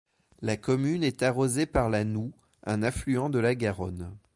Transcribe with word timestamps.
La 0.41 0.57
commune 0.57 1.03
est 1.03 1.21
arrosée 1.21 1.67
par 1.67 1.87
la 1.87 2.03
Noue 2.03 2.31
un 2.63 2.81
affluent 2.81 3.29
de 3.29 3.37
la 3.37 3.53
Garonne. 3.53 4.09